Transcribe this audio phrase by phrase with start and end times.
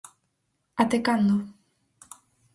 [0.81, 1.35] Até cando?